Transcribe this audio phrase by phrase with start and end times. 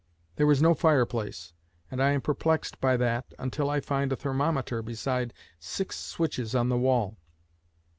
[0.37, 1.53] There is no fireplace,
[1.91, 6.69] and I am perplexed by that until I find a thermometer beside six switches on
[6.69, 7.17] the wall.